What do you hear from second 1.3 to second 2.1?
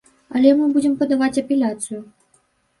апеляцыю.